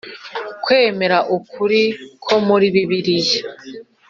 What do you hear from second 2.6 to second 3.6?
bibiliya